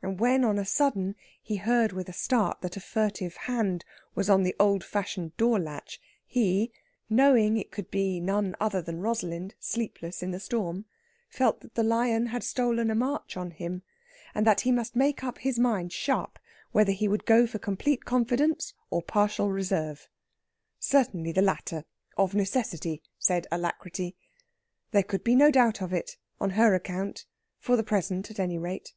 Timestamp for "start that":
2.12-2.76